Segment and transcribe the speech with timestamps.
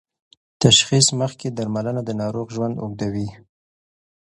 [0.63, 3.27] تشخیص مخکې درملنه د ناروغ ژوند اوږدوي.